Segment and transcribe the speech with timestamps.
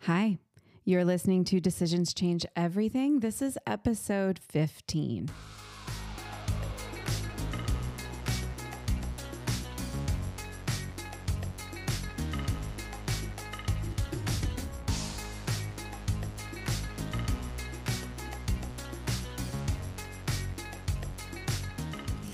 [0.00, 0.38] Hi,
[0.84, 3.20] you're listening to Decisions Change Everything.
[3.20, 5.30] This is episode 15.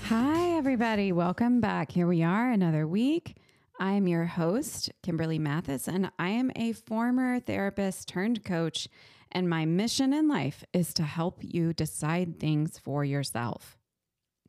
[0.03, 1.13] Hi, everybody.
[1.13, 1.93] Welcome back.
[1.93, 3.37] Here we are, another week.
[3.81, 8.87] I am your host, Kimberly Mathis, and I am a former therapist turned coach.
[9.31, 13.79] And my mission in life is to help you decide things for yourself.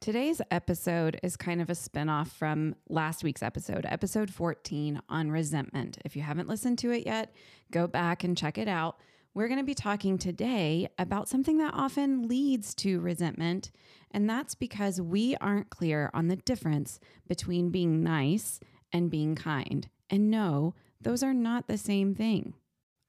[0.01, 5.97] Today's episode is kind of a spinoff from last week's episode, episode 14 on resentment.
[6.05, 7.35] If you haven't listened to it yet,
[7.71, 8.99] go back and check it out.
[9.33, 13.71] We're going to be talking today about something that often leads to resentment,
[14.11, 18.61] and that's because we aren't clear on the difference between being nice
[18.93, 19.89] and being kind.
[20.11, 22.55] And no, those are not the same thing.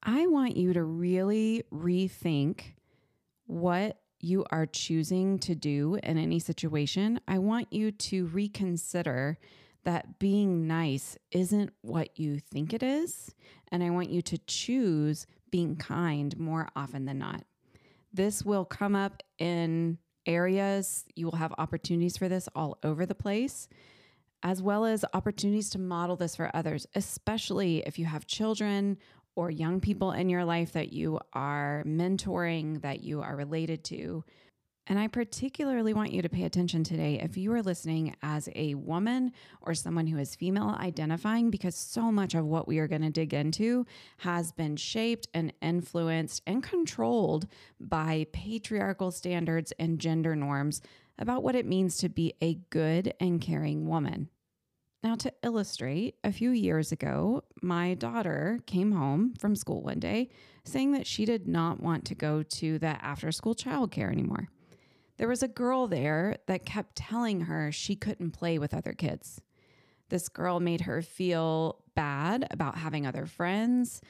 [0.01, 2.73] I want you to really rethink
[3.45, 7.19] what you are choosing to do in any situation.
[7.27, 9.37] I want you to reconsider
[9.83, 13.35] that being nice isn't what you think it is.
[13.71, 17.43] And I want you to choose being kind more often than not.
[18.13, 23.15] This will come up in areas, you will have opportunities for this all over the
[23.15, 23.67] place
[24.43, 28.97] as well as opportunities to model this for others, especially if you have children
[29.35, 34.23] or young people in your life that you are mentoring, that you are related to.
[34.85, 38.75] And I particularly want you to pay attention today if you are listening as a
[38.75, 43.01] woman or someone who is female identifying, because so much of what we are going
[43.01, 43.85] to dig into
[44.17, 47.47] has been shaped and influenced and controlled
[47.79, 50.81] by patriarchal standards and gender norms
[51.17, 54.27] about what it means to be a good and caring woman.
[55.03, 60.29] Now, to illustrate, a few years ago, my daughter came home from school one day
[60.63, 64.47] saying that she did not want to go to the after school childcare anymore.
[65.17, 69.41] There was a girl there that kept telling her she couldn't play with other kids.
[70.07, 74.01] This girl made her feel bad about having other friends.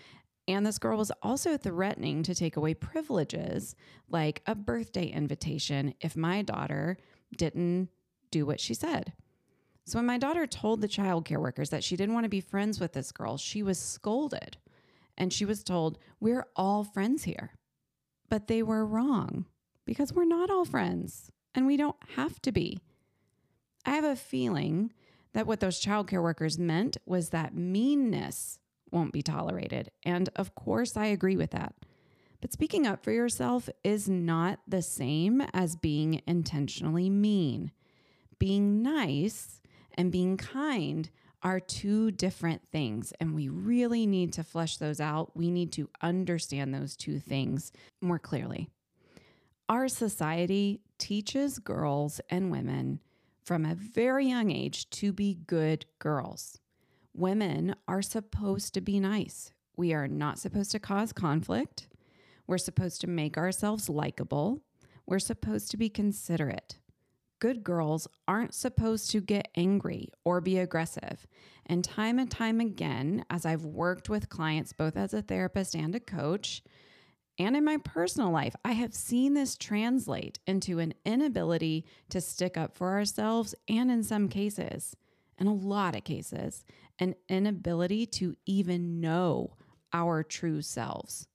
[0.48, 3.76] And this girl was also threatening to take away privileges
[4.10, 6.98] like a birthday invitation if my daughter
[7.36, 7.90] didn't
[8.30, 9.14] do what she said.
[9.86, 12.42] So when my daughter told the child care workers that she didn't want to be
[12.42, 14.58] friends with this girl, she was scolded
[15.18, 17.52] and she was told, We're all friends here.
[18.30, 19.46] But they were wrong
[19.86, 22.80] because we're not all friends and we don't have to be.
[23.86, 24.94] I have a feeling
[25.34, 28.60] that what those child care workers meant was that meanness
[28.92, 29.92] won't be tolerated.
[30.04, 31.76] And of course, I agree with that.
[32.40, 37.72] But speaking up for yourself is not the same as being intentionally mean.
[38.40, 39.62] Being nice
[39.96, 41.10] and being kind
[41.44, 45.36] are two different things, and we really need to flesh those out.
[45.36, 47.72] We need to understand those two things
[48.02, 48.70] more clearly.
[49.68, 53.02] Our society teaches girls and women
[53.44, 56.60] from a very young age to be good girls.
[57.14, 59.52] Women are supposed to be nice.
[59.76, 61.88] We are not supposed to cause conflict.
[62.48, 64.62] We're supposed to make ourselves likable.
[65.06, 66.78] We're supposed to be considerate
[67.44, 71.28] good girls aren't supposed to get angry or be aggressive.
[71.66, 75.94] And time and time again, as I've worked with clients, both as a therapist and
[75.94, 76.64] a coach,
[77.38, 82.56] and in my personal life, I have seen this translate into an inability to stick
[82.56, 84.96] up for ourselves, and in some cases,
[85.38, 86.64] in a lot of cases,
[86.98, 89.58] an inability to even know
[89.92, 91.28] our true selves.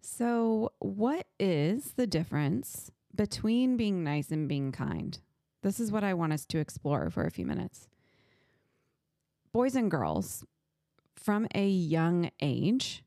[0.00, 5.18] So, what is the difference between being nice and being kind.
[5.62, 7.88] This is what I want us to explore for a few minutes.
[9.52, 10.44] Boys and girls
[11.16, 13.04] from a young age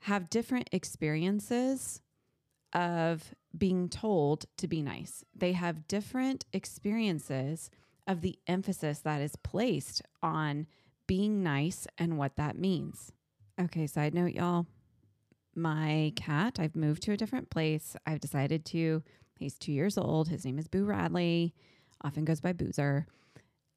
[0.00, 2.00] have different experiences
[2.72, 5.24] of being told to be nice.
[5.34, 7.70] They have different experiences
[8.06, 10.66] of the emphasis that is placed on
[11.06, 13.12] being nice and what that means.
[13.60, 14.66] Okay, side note, y'all.
[15.54, 17.94] My cat, I've moved to a different place.
[18.06, 19.02] I've decided to
[19.42, 20.28] He's two years old.
[20.28, 21.52] His name is Boo Radley,
[22.02, 23.06] often goes by Boozer.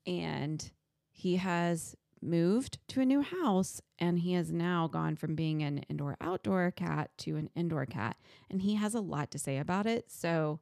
[0.06, 0.72] And
[1.12, 5.80] he has moved to a new house and he has now gone from being an
[5.90, 8.16] indoor outdoor cat to an indoor cat.
[8.50, 10.12] And he has a lot to say about it.
[10.12, 10.60] So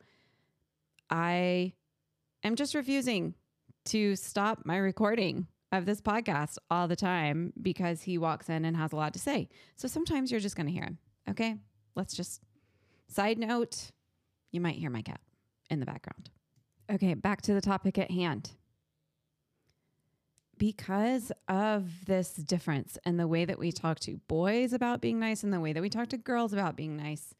[1.09, 1.73] I
[2.43, 3.35] am just refusing
[3.85, 8.77] to stop my recording of this podcast all the time because he walks in and
[8.77, 9.49] has a lot to say.
[9.75, 10.97] So sometimes you're just going to hear him.
[11.29, 11.55] Okay.
[11.93, 12.41] Let's just
[13.09, 13.91] side note
[14.53, 15.19] you might hear my cat
[15.69, 16.29] in the background.
[16.89, 18.51] Okay, back to the topic at hand.
[20.57, 25.43] because of this difference in the way that we talk to boys about being nice
[25.43, 27.33] and the way that we talk to girls about being nice,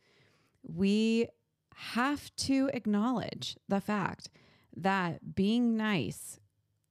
[0.63, 1.27] we
[1.75, 4.30] have to acknowledge the fact
[4.75, 6.39] that being nice,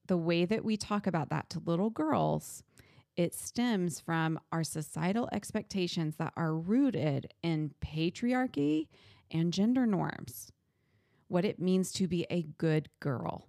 [0.07, 2.63] the way that we talk about that to little girls,
[3.17, 8.87] it stems from our societal expectations that are rooted in patriarchy
[9.33, 10.53] and gender norms.
[11.29, 13.49] What it means to be a good girl.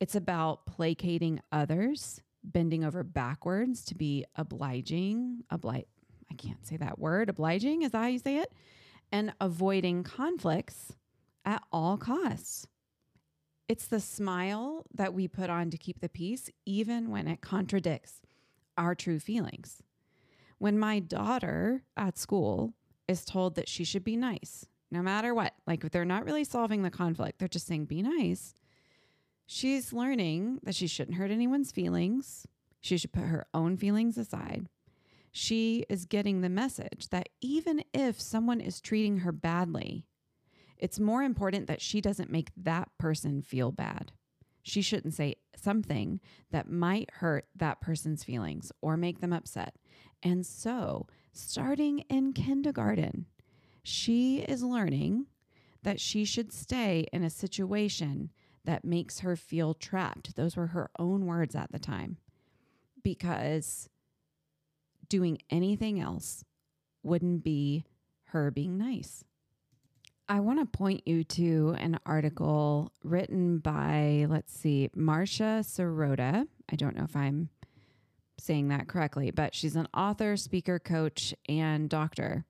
[0.00, 5.84] It's about placating others, bending over backwards to be obliging, obli-
[6.30, 8.52] I can't say that word, obliging, is that how you say it?
[9.12, 10.94] And avoiding conflicts
[11.44, 12.66] at all costs.
[13.68, 18.20] It's the smile that we put on to keep the peace, even when it contradicts
[18.76, 19.82] our true feelings.
[20.58, 22.74] When my daughter at school
[23.08, 26.44] is told that she should be nice, no matter what, like if they're not really
[26.44, 28.54] solving the conflict, they're just saying, be nice
[29.46, 32.46] She's learning that she shouldn't hurt anyone's feelings.
[32.80, 34.66] She should put her own feelings aside.
[35.30, 40.06] She is getting the message that even if someone is treating her badly,
[40.78, 44.12] it's more important that she doesn't make that person feel bad.
[44.62, 49.74] She shouldn't say something that might hurt that person's feelings or make them upset.
[50.22, 53.26] And so, starting in kindergarten,
[53.82, 55.26] she is learning
[55.82, 58.30] that she should stay in a situation
[58.64, 60.36] that makes her feel trapped.
[60.36, 62.18] Those were her own words at the time.
[63.02, 63.88] Because
[65.08, 66.44] doing anything else
[67.02, 67.84] wouldn't be
[68.26, 69.24] her being nice.
[70.28, 76.46] I want to point you to an article written by, let's see, Marcia Sirota.
[76.70, 77.50] I don't know if I'm
[78.38, 82.44] saying that correctly, but she's an author, speaker, coach, and doctor.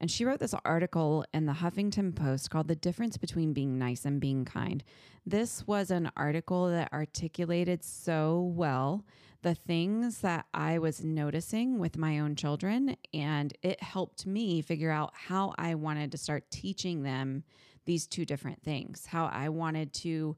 [0.00, 4.06] And she wrote this article in the Huffington Post called The Difference Between Being Nice
[4.06, 4.82] and Being Kind.
[5.26, 9.04] This was an article that articulated so well
[9.42, 12.96] the things that I was noticing with my own children.
[13.12, 17.44] And it helped me figure out how I wanted to start teaching them
[17.84, 20.36] these two different things, how I wanted to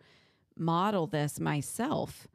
[0.56, 2.26] model this myself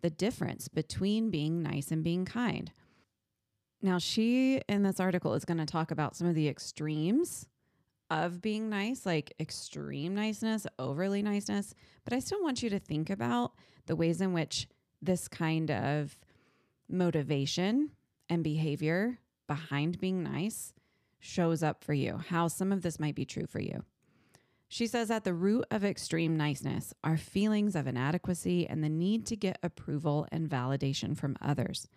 [0.00, 2.72] the difference between being nice and being kind.
[3.82, 7.46] Now, she in this article is going to talk about some of the extremes
[8.10, 11.74] of being nice, like extreme niceness, overly niceness.
[12.04, 13.52] But I still want you to think about
[13.86, 14.68] the ways in which
[15.00, 16.18] this kind of
[16.88, 17.90] motivation
[18.28, 20.74] and behavior behind being nice
[21.20, 23.84] shows up for you, how some of this might be true for you.
[24.68, 29.26] She says at the root of extreme niceness are feelings of inadequacy and the need
[29.26, 31.88] to get approval and validation from others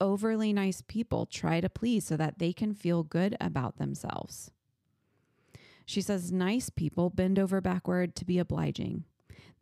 [0.00, 4.50] overly nice people try to please so that they can feel good about themselves.
[5.84, 9.04] She says nice people bend over backward to be obliging.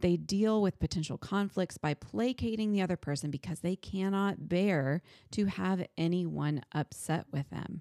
[0.01, 5.03] They deal with potential conflicts by placating the other person because they cannot bear
[5.33, 7.81] to have anyone upset with them.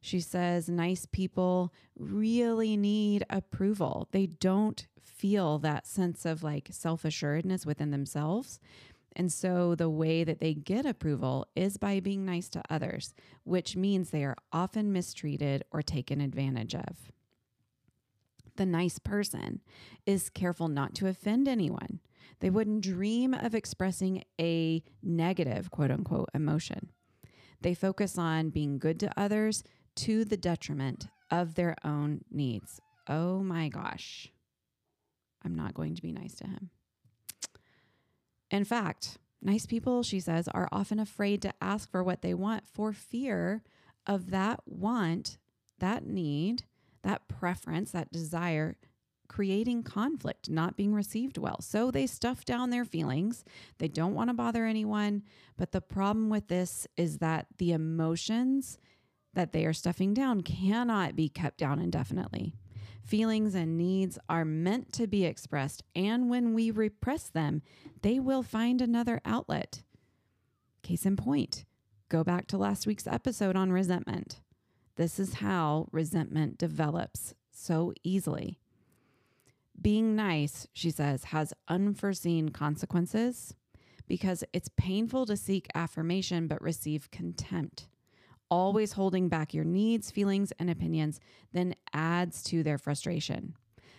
[0.00, 4.08] She says nice people really need approval.
[4.12, 8.60] They don't feel that sense of like self assuredness within themselves.
[9.16, 13.14] And so the way that they get approval is by being nice to others,
[13.44, 17.12] which means they are often mistreated or taken advantage of.
[18.56, 19.60] The nice person
[20.06, 22.00] is careful not to offend anyone.
[22.40, 26.90] They wouldn't dream of expressing a negative, quote unquote, emotion.
[27.60, 29.62] They focus on being good to others
[29.96, 32.80] to the detriment of their own needs.
[33.08, 34.28] Oh my gosh.
[35.44, 36.70] I'm not going to be nice to him.
[38.54, 42.68] In fact, nice people, she says, are often afraid to ask for what they want
[42.68, 43.64] for fear
[44.06, 45.38] of that want,
[45.80, 46.62] that need,
[47.02, 48.76] that preference, that desire
[49.26, 51.60] creating conflict, not being received well.
[51.62, 53.44] So they stuff down their feelings.
[53.78, 55.24] They don't want to bother anyone.
[55.56, 58.78] But the problem with this is that the emotions
[59.32, 62.54] that they are stuffing down cannot be kept down indefinitely.
[63.04, 67.60] Feelings and needs are meant to be expressed, and when we repress them,
[68.00, 69.82] they will find another outlet.
[70.82, 71.66] Case in point,
[72.08, 74.40] go back to last week's episode on resentment.
[74.96, 78.58] This is how resentment develops so easily.
[79.78, 83.54] Being nice, she says, has unforeseen consequences
[84.08, 87.88] because it's painful to seek affirmation but receive contempt
[88.54, 91.18] always holding back your needs, feelings, and opinions
[91.52, 93.56] then adds to their frustration.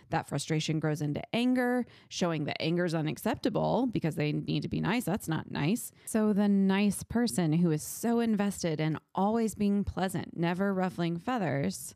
[0.08, 4.80] That frustration grows into anger, showing that anger is unacceptable because they need to be
[4.80, 5.04] nice.
[5.04, 5.92] That's not nice.
[6.06, 11.94] So, the nice person who is so invested in always being pleasant, never ruffling feathers,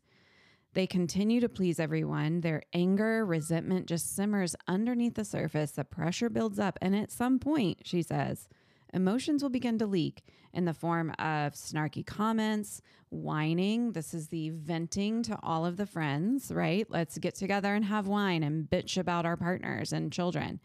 [0.73, 2.41] they continue to please everyone.
[2.41, 5.71] Their anger, resentment just simmers underneath the surface.
[5.71, 6.77] The pressure builds up.
[6.81, 8.47] And at some point, she says,
[8.93, 13.93] emotions will begin to leak in the form of snarky comments, whining.
[13.93, 16.85] This is the venting to all of the friends, right?
[16.89, 20.59] Let's get together and have wine and bitch about our partners and children.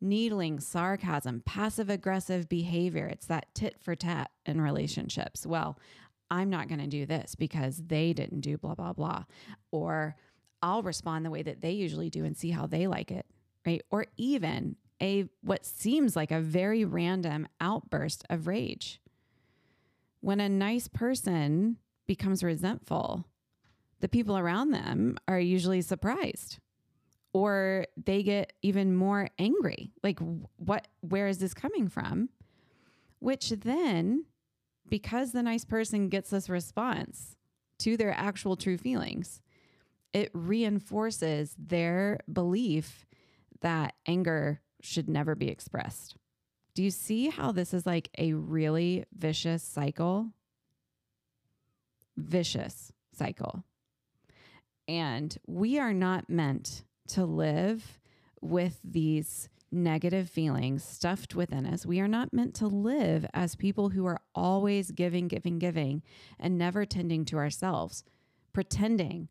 [0.00, 3.06] Needling, sarcasm, passive aggressive behavior.
[3.06, 5.46] It's that tit for tat in relationships.
[5.46, 5.78] Well,
[6.30, 9.24] I'm not going to do this because they didn't do blah, blah, blah.
[9.72, 10.16] Or
[10.62, 13.26] I'll respond the way that they usually do and see how they like it,
[13.66, 13.82] right?
[13.90, 19.00] Or even a what seems like a very random outburst of rage.
[20.20, 23.24] When a nice person becomes resentful,
[24.00, 26.58] the people around them are usually surprised
[27.32, 29.92] or they get even more angry.
[30.02, 30.18] Like
[30.56, 32.28] what where is this coming from?
[33.18, 34.24] Which then
[34.88, 37.36] because the nice person gets this response
[37.78, 39.40] to their actual true feelings,
[40.12, 43.06] it reinforces their belief
[43.60, 46.16] that anger should never be expressed.
[46.74, 50.30] Do you see how this is like a really vicious cycle?
[52.16, 53.64] Vicious cycle.
[54.88, 57.98] And we are not meant to live
[58.40, 61.86] with these negative feelings stuffed within us.
[61.86, 66.02] We are not meant to live as people who are always giving, giving, giving,
[66.38, 68.04] and never tending to ourselves,
[68.52, 69.28] pretending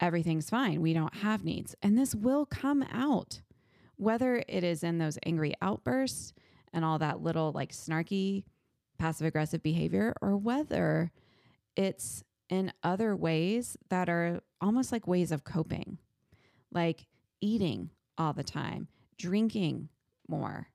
[0.00, 0.80] everything's fine.
[0.80, 1.74] We don't have needs.
[1.82, 3.42] And this will come out
[3.96, 6.32] whether it is in those angry outbursts
[6.72, 8.44] and all that little like snarky
[8.98, 11.12] passive aggressive behavior, or whether
[11.76, 15.98] it's in other ways that are almost like ways of coping,
[16.72, 17.06] like
[17.40, 18.88] eating all the time,
[19.18, 19.88] drinking
[20.28, 20.68] more,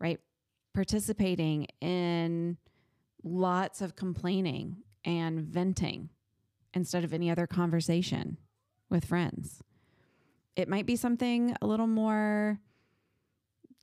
[0.00, 0.20] right?
[0.74, 2.56] Participating in
[3.22, 6.08] lots of complaining and venting
[6.74, 8.38] instead of any other conversation
[8.88, 9.62] with friends.
[10.56, 12.60] It might be something a little more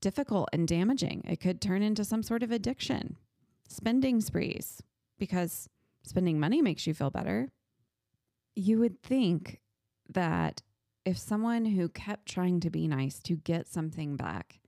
[0.01, 1.23] difficult and damaging.
[1.27, 3.17] It could turn into some sort of addiction,
[3.67, 4.81] spending sprees,
[5.17, 5.67] because
[6.03, 7.49] spending money makes you feel better.
[8.55, 9.59] You would think
[10.09, 10.61] that
[11.05, 14.59] if someone who kept trying to be nice to get something back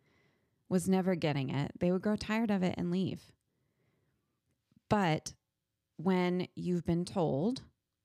[0.69, 3.21] was never getting it, they would grow tired of it and leave.
[4.89, 5.33] But
[5.97, 7.61] when you've been told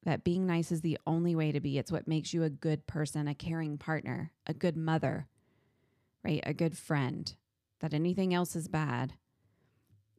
[0.07, 1.79] that being nice is the only way to be.
[1.79, 5.27] It's what makes you a good person, a caring partner, a good mother,
[6.25, 6.41] right?
[6.45, 7.35] A good friend,
[7.81, 9.15] that anything else is bad.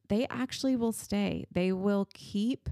[0.08, 1.46] They actually will stay.
[1.50, 2.68] They will keep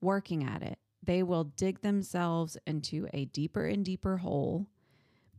[0.00, 0.78] working at it.
[1.00, 4.66] They will dig themselves into a deeper and deeper hole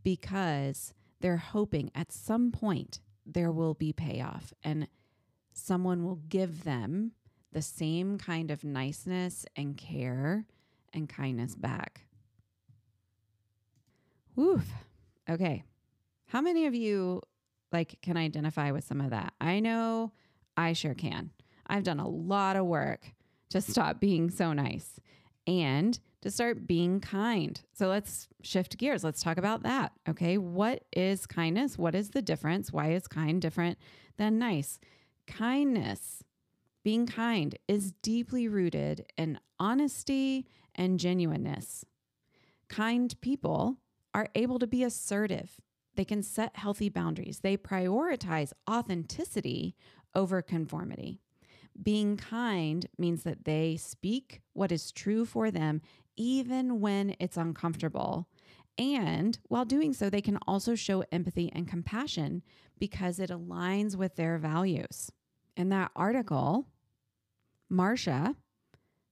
[0.04, 4.88] because they're hoping at some point there will be payoff and
[5.52, 7.12] someone will give them
[7.52, 10.46] the same kind of niceness and care
[10.94, 12.02] and kindness back.
[14.36, 14.68] Woof.
[15.30, 15.64] Okay.
[16.28, 17.22] How many of you
[17.72, 19.34] like can identify with some of that?
[19.42, 20.12] I know
[20.56, 21.32] I sure can.
[21.66, 23.14] I've done a lot of work
[23.50, 25.00] to stop being so nice
[25.46, 27.60] and to start being kind.
[27.74, 29.04] So let's shift gears.
[29.04, 29.94] Let's talk about that.
[30.08, 30.38] Okay.
[30.38, 31.78] What is kindness?
[31.78, 32.72] What is the difference?
[32.72, 33.78] Why is kind different
[34.18, 34.80] than nice?
[35.26, 36.24] Kindness,
[36.84, 41.86] being kind, is deeply rooted in honesty and genuineness.
[42.70, 43.78] Kind people
[44.14, 45.60] are able to be assertive.
[45.96, 47.40] They can set healthy boundaries.
[47.40, 49.76] They prioritize authenticity
[50.14, 51.22] over conformity.
[51.82, 55.82] Being kind means that they speak what is true for them,
[56.16, 58.28] even when it's uncomfortable.
[58.78, 62.44] And while doing so, they can also show empathy and compassion
[62.80, 65.12] because it aligns with their values.
[65.56, 66.68] In that article,
[67.70, 68.36] Marcia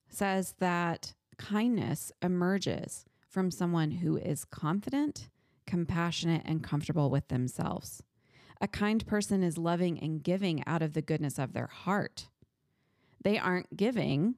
[0.07, 5.29] says that kindness emerges from someone who is confident,
[5.67, 8.01] compassionate, and comfortable with themselves.
[8.61, 12.29] A kind person is loving and giving out of the goodness of their heart.
[13.23, 14.35] They aren't giving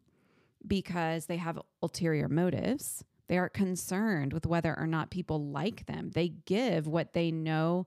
[0.66, 3.04] because they have ulterior motives.
[3.28, 6.12] They are concerned with whether or not people like them.
[6.14, 7.86] They give what they know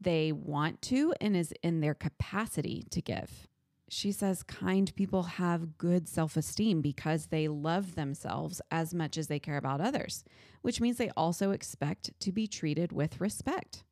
[0.00, 3.48] they want to and is in their capacity to give
[3.88, 9.28] she says kind people have good self esteem because they love themselves as much as
[9.28, 10.24] they care about others,
[10.62, 13.84] which means they also expect to be treated with respect.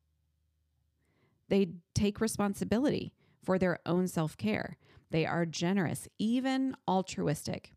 [1.47, 4.77] They take responsibility for their own self care.
[5.11, 7.73] They are generous, even altruistic,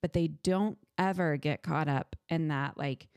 [0.00, 3.08] but they don't ever get caught up in that like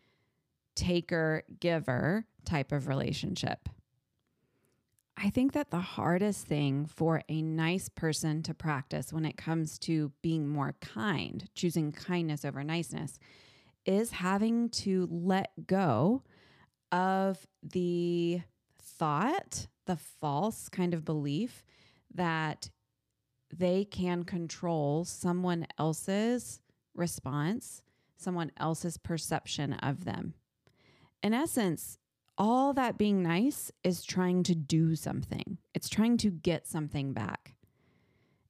[0.76, 3.70] taker giver type of relationship.
[5.16, 9.78] I think that the hardest thing for a nice person to practice when it comes
[9.80, 13.20] to being more kind, choosing kindness over niceness,
[13.86, 16.24] is having to let go
[16.92, 18.42] of the
[18.82, 21.64] thought, the false kind of belief
[22.14, 22.70] that
[23.52, 26.60] they can control someone else's
[26.96, 27.82] response,
[28.18, 30.34] someone else's perception of them.
[31.22, 31.98] In essence,
[32.38, 37.56] all that being nice is trying to do something, it's trying to get something back.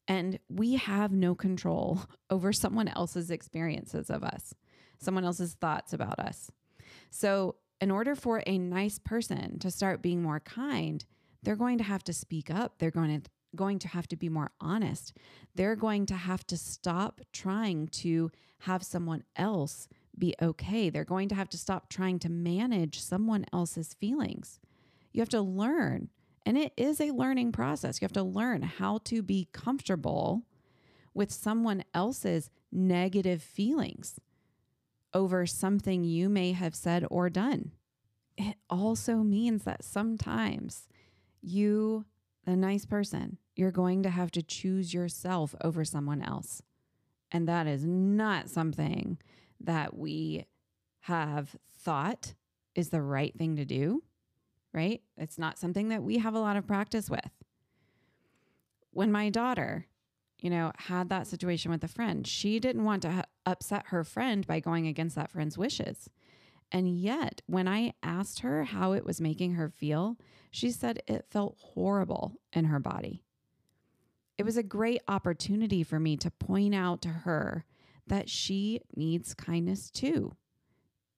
[0.07, 4.53] And we have no control over someone else's experiences of us,
[4.99, 6.51] someone else's thoughts about us.
[7.09, 11.03] So, in order for a nice person to start being more kind,
[11.41, 12.75] they're going to have to speak up.
[12.79, 15.15] They're going to going to have to be more honest.
[15.55, 19.87] They're going to have to stop trying to have someone else
[20.17, 20.89] be okay.
[20.89, 24.59] They're going to have to stop trying to manage someone else's feelings.
[25.11, 26.09] You have to learn,
[26.45, 28.01] and it is a learning process.
[28.01, 30.43] You have to learn how to be comfortable
[31.13, 34.19] with someone else's negative feelings
[35.13, 37.71] over something you may have said or done.
[38.37, 40.87] It also means that sometimes
[41.41, 42.05] you,
[42.45, 46.63] the nice person, you're going to have to choose yourself over someone else.
[47.31, 49.19] And that is not something
[49.63, 50.45] that we
[51.01, 52.33] have thought
[52.75, 54.03] is the right thing to do,
[54.73, 55.01] right?
[55.17, 57.29] It's not something that we have a lot of practice with.
[58.91, 59.87] When my daughter,
[60.39, 64.03] you know, had that situation with a friend, she didn't want to ha- upset her
[64.03, 66.09] friend by going against that friend's wishes.
[66.71, 70.17] And yet, when I asked her how it was making her feel,
[70.49, 73.23] she said it felt horrible in her body.
[74.37, 77.65] It was a great opportunity for me to point out to her
[78.07, 80.33] that she needs kindness too.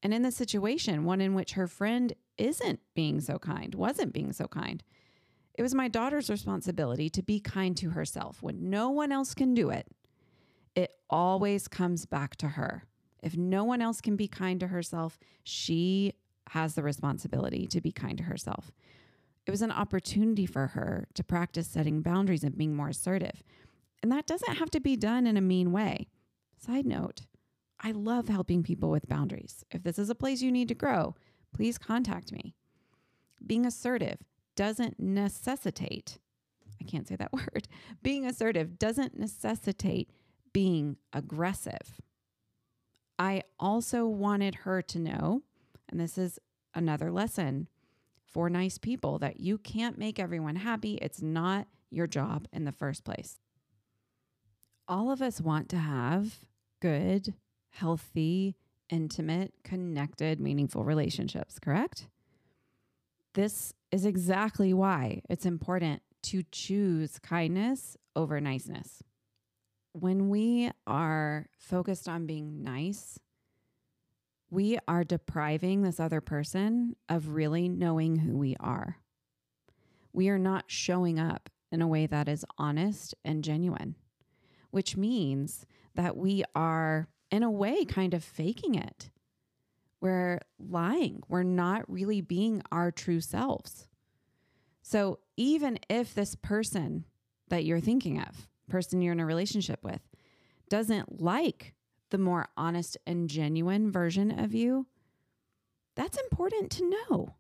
[0.04, 4.34] And in the situation, one in which her friend isn't being so kind, wasn't being
[4.34, 4.84] so kind,
[5.58, 8.44] it was my daughter's responsibility to be kind to herself.
[8.44, 9.88] When no one else can do it,
[10.76, 12.84] it always comes back to her.
[13.24, 16.14] If no one else can be kind to herself, she
[16.50, 18.72] has the responsibility to be kind to herself.
[19.48, 23.44] It was an opportunity for her to practice setting boundaries and being more assertive.
[24.04, 26.08] And that doesn't have to be done in a mean way.
[26.66, 27.22] Side note,
[27.80, 29.64] I love helping people with boundaries.
[29.70, 31.14] If this is a place you need to grow,
[31.54, 32.56] please contact me.
[33.46, 34.18] Being assertive
[34.56, 36.18] doesn't necessitate,
[36.82, 37.68] I can't say that word,
[38.02, 40.10] being assertive doesn't necessitate
[40.54, 42.02] being aggressive.
[43.20, 45.44] I also wanted her to know,
[45.88, 46.40] and this is
[46.74, 47.68] another lesson
[48.26, 50.96] for nice people, that you can't make everyone happy.
[50.96, 53.40] It's not your job in the first place.
[54.88, 56.40] All of us want to have
[56.86, 57.34] good,
[57.72, 58.56] healthy,
[58.92, 62.08] intimate, connected, meaningful relationships, correct?
[63.34, 69.02] This is exactly why it's important to choose kindness over niceness.
[69.94, 73.18] When we are focused on being nice,
[74.52, 78.98] we are depriving this other person of really knowing who we are.
[80.14, 83.96] We are not showing up in a way that is honest and genuine,
[84.70, 89.10] which means that we are, in a way, kind of faking it.
[90.02, 91.24] We're lying.
[91.28, 93.88] We're not really being our true selves.
[94.82, 97.06] So even if this person
[97.50, 100.02] that you're thinking of, person you're in a relationship with,
[100.70, 101.74] doesn't like
[102.12, 104.86] the more honest and genuine version of you,
[105.96, 107.36] that's important to know.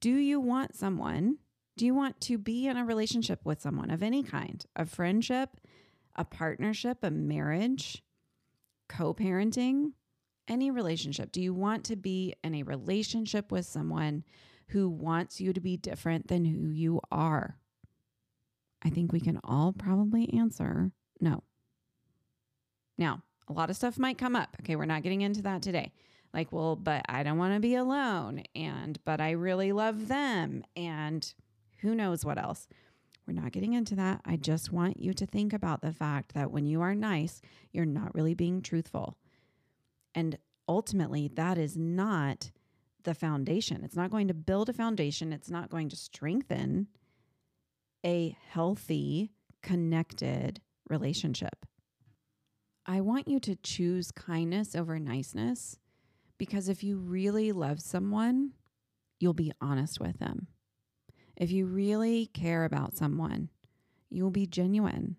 [0.00, 1.38] Do you want someone?
[1.76, 5.60] Do you want to be in a relationship with someone of any kind, a friendship,
[6.16, 8.02] a partnership, a marriage,
[8.88, 9.92] co parenting,
[10.48, 11.32] any relationship?
[11.32, 14.24] Do you want to be in a relationship with someone
[14.68, 17.56] who wants you to be different than who you are?
[18.82, 21.42] I think we can all probably answer no.
[22.98, 24.56] Now, a lot of stuff might come up.
[24.60, 25.92] Okay, we're not getting into that today.
[26.32, 28.42] Like, well, but I don't want to be alone.
[28.54, 30.64] And, but I really love them.
[30.76, 31.32] And
[31.80, 32.68] who knows what else.
[33.26, 34.20] We're not getting into that.
[34.24, 37.40] I just want you to think about the fact that when you are nice,
[37.72, 39.16] you're not really being truthful.
[40.14, 42.50] And ultimately, that is not
[43.02, 43.82] the foundation.
[43.84, 46.88] It's not going to build a foundation, it's not going to strengthen
[48.04, 51.66] a healthy, connected relationship.
[52.84, 55.78] I want you to choose kindness over niceness
[56.38, 58.52] because if you really love someone,
[59.18, 60.46] you'll be honest with them.
[61.36, 63.50] If you really care about someone,
[64.08, 65.16] you'll be genuine.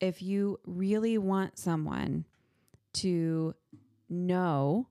[0.00, 2.26] If you really want someone
[2.94, 3.54] to
[4.08, 4.88] know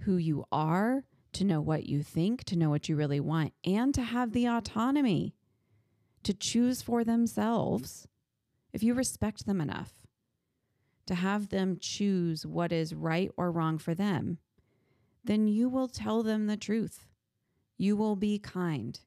[0.00, 3.94] who you are, to know what you think, to know what you really want, and
[3.94, 5.34] to have the autonomy
[6.22, 8.08] to choose for themselves,
[8.72, 9.92] if you respect them enough
[11.06, 14.38] to have them choose what is right or wrong for them,
[15.24, 17.06] then you will tell them the truth.
[17.78, 18.98] You will be kind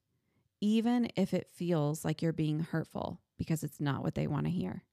[0.62, 3.22] even if it feels like you're being hurtful.
[3.40, 4.84] because it's not what they want to hear.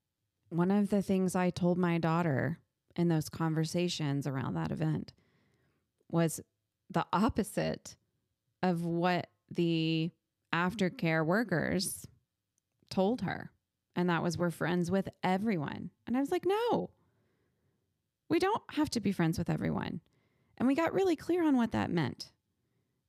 [0.49, 2.59] One of the things I told my daughter
[2.95, 5.13] in those conversations around that event
[6.09, 6.39] was
[6.89, 7.97] the opposite
[8.63, 10.11] of what the
[10.53, 12.07] aftercare workers
[12.89, 13.51] told her.
[13.97, 15.89] And that was, we're friends with everyone.
[16.07, 16.89] And I was like, no,
[18.29, 19.99] we don't have to be friends with everyone.
[20.57, 22.31] And we got really clear on what that meant,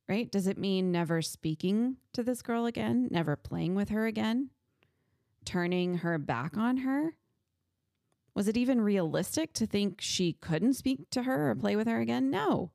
[0.08, 0.30] right?
[0.30, 4.50] Does it mean never speaking to this girl again, never playing with her again,
[5.44, 7.14] turning her back on her?
[8.34, 12.00] Was it even realistic to think she couldn't speak to her or play with her
[12.00, 12.30] again?
[12.30, 12.70] No.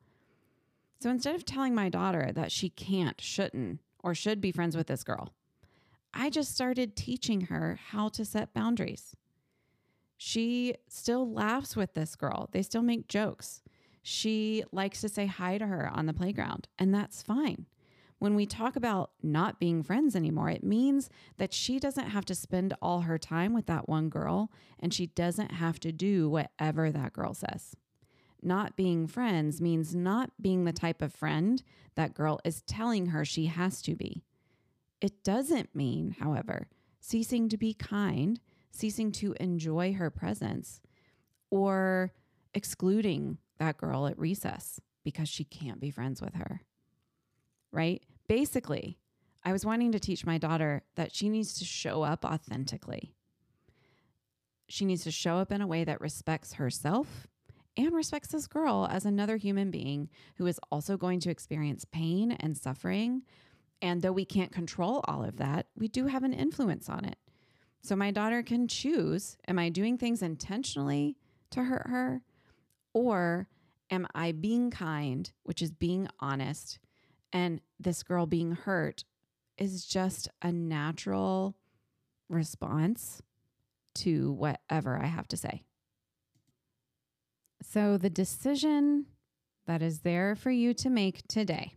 [1.00, 4.88] So instead of telling my daughter that she can't, shouldn't, or should be friends with
[4.88, 5.34] this girl,
[6.14, 9.16] I just started teaching her how to set boundaries.
[10.18, 13.62] She still laughs with this girl, they still make jokes.
[14.04, 17.66] She likes to say hi to her on the playground, and that's fine.
[18.20, 22.36] When we talk about not being friends anymore, it means that she doesn't have to
[22.36, 26.90] spend all her time with that one girl and she doesn't have to do whatever
[26.90, 27.76] that girl says.
[28.42, 31.62] Not being friends means not being the type of friend
[31.96, 34.24] that girl is telling her she has to be.
[35.02, 36.70] It doesn't mean, however,
[37.02, 38.40] ceasing to be kind,
[38.72, 40.80] ceasing to enjoy her presence,
[41.50, 42.14] or
[42.54, 46.62] excluding that girl at recess because she can't be friends with her.
[47.72, 48.04] Right?
[48.28, 49.00] Basically,
[49.44, 53.14] I was wanting to teach my daughter that she needs to show up authentically.
[54.70, 57.28] She needs to show up in a way that respects herself
[57.76, 62.32] and respects this girl as another human being who is also going to experience pain
[62.32, 63.24] and suffering
[63.84, 67.18] and though we can't control all of that, we do have an influence on it.
[67.82, 71.18] So my daughter can choose am I doing things intentionally
[71.52, 72.22] to hurt her?
[72.94, 73.50] Or
[73.94, 76.80] am I being kind, which is being honest?
[77.32, 79.06] And this girl being hurt
[79.58, 81.56] is just a natural
[82.28, 83.22] response
[83.96, 85.64] to whatever I have to say.
[87.62, 89.06] So, the decision
[89.68, 91.76] that is there for you to make today,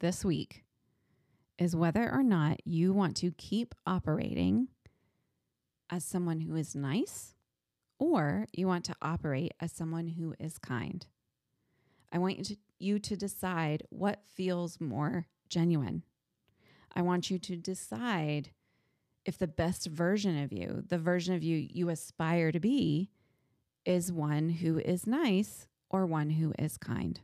[0.00, 0.64] this week,
[1.58, 4.68] is whether or not you want to keep operating
[5.88, 7.34] as someone who is nice
[7.98, 11.06] or you want to operate as someone who is kind.
[12.12, 16.02] I want you to, you to decide what feels more genuine.
[16.94, 18.50] I want you to decide
[19.24, 23.10] if the best version of you, the version of you you aspire to be,
[23.84, 27.20] is one who is nice or one who is kind.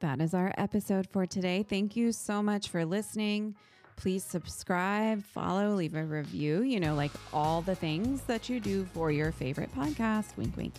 [0.00, 1.64] That is our episode for today.
[1.68, 3.56] Thank you so much for listening.
[3.96, 8.84] Please subscribe, follow, leave a review, you know, like all the things that you do
[8.94, 10.36] for your favorite podcast.
[10.36, 10.74] Wink, wink.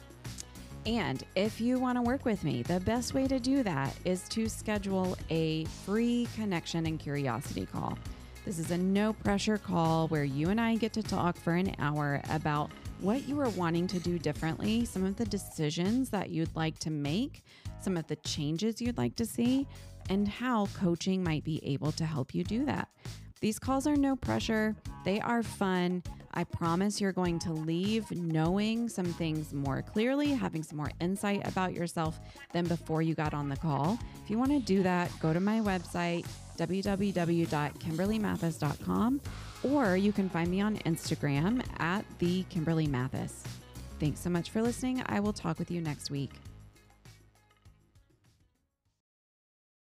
[0.89, 4.27] And if you want to work with me, the best way to do that is
[4.29, 7.95] to schedule a free connection and curiosity call.
[8.43, 11.75] This is a no pressure call where you and I get to talk for an
[11.77, 12.71] hour about
[13.01, 16.89] what you are wanting to do differently, some of the decisions that you'd like to
[16.89, 17.43] make
[17.81, 19.67] some of the changes you'd like to see,
[20.09, 22.87] and how coaching might be able to help you do that.
[23.41, 24.75] These calls are no pressure,
[25.05, 26.03] they are fun.
[26.33, 31.47] I promise you're going to leave knowing some things more clearly, having some more insight
[31.47, 32.19] about yourself
[32.53, 33.97] than before you got on the call.
[34.23, 39.21] If you want to do that, go to my website, www.kimberlymathis.com,
[39.63, 43.43] or you can find me on Instagram at the Kimberly Mathis.
[43.99, 45.01] Thanks so much for listening.
[45.07, 46.33] I will talk with you next week.